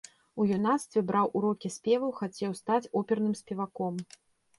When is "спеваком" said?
3.41-4.01